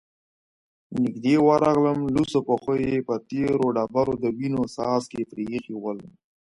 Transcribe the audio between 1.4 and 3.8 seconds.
ورغلم، لوڅو پښو يې په تېرو